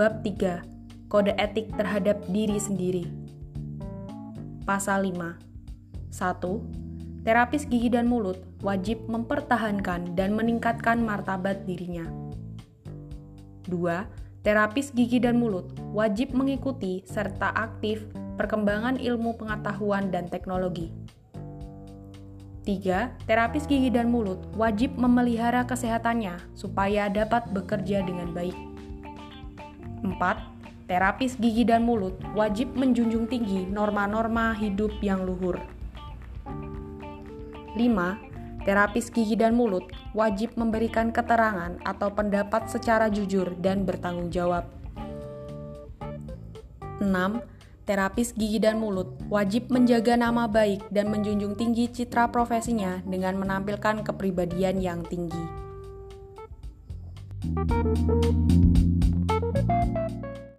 Bab 0.00 0.24
3. 0.24 0.64
Kode 1.12 1.36
etik 1.36 1.76
terhadap 1.76 2.24
diri 2.32 2.56
sendiri. 2.56 3.04
Pasal 4.64 5.12
5. 5.12 5.36
1. 6.08 7.20
Terapis 7.28 7.68
gigi 7.68 7.92
dan 7.92 8.08
mulut 8.08 8.40
wajib 8.64 8.96
mempertahankan 9.12 10.16
dan 10.16 10.32
meningkatkan 10.32 11.04
martabat 11.04 11.68
dirinya. 11.68 12.08
2. 13.68 14.40
Terapis 14.40 14.88
gigi 14.96 15.20
dan 15.20 15.36
mulut 15.36 15.68
wajib 15.92 16.32
mengikuti 16.32 17.04
serta 17.04 17.52
aktif 17.52 18.00
perkembangan 18.40 18.96
ilmu 18.96 19.36
pengetahuan 19.36 20.08
dan 20.08 20.32
teknologi. 20.32 20.96
3. 22.64 23.28
Terapis 23.28 23.68
gigi 23.68 23.92
dan 23.92 24.08
mulut 24.08 24.48
wajib 24.56 24.96
memelihara 24.96 25.68
kesehatannya 25.68 26.40
supaya 26.56 27.12
dapat 27.12 27.52
bekerja 27.52 28.00
dengan 28.00 28.32
baik. 28.32 28.69
4. 30.02 30.88
Terapis 30.90 31.38
gigi 31.38 31.62
dan 31.62 31.86
mulut 31.86 32.18
wajib 32.34 32.74
menjunjung 32.74 33.30
tinggi 33.30 33.62
norma-norma 33.62 34.58
hidup 34.58 34.90
yang 34.98 35.22
luhur. 35.22 35.62
5. 37.78 37.78
Terapis 38.66 39.08
gigi 39.14 39.38
dan 39.38 39.54
mulut 39.54 39.86
wajib 40.12 40.58
memberikan 40.58 41.14
keterangan 41.14 41.78
atau 41.86 42.10
pendapat 42.10 42.66
secara 42.66 43.06
jujur 43.06 43.54
dan 43.62 43.86
bertanggung 43.86 44.34
jawab. 44.34 44.66
6. 46.98 47.06
Terapis 47.86 48.34
gigi 48.34 48.58
dan 48.58 48.82
mulut 48.82 49.14
wajib 49.30 49.70
menjaga 49.70 50.18
nama 50.18 50.50
baik 50.50 50.90
dan 50.90 51.08
menjunjung 51.08 51.54
tinggi 51.54 51.86
citra 51.86 52.28
profesinya 52.28 52.98
dengan 53.06 53.38
menampilkan 53.38 54.02
kepribadian 54.02 54.82
yang 54.82 55.06
tinggi. 55.06 55.62
Thank 57.40 58.84
you 58.84 58.99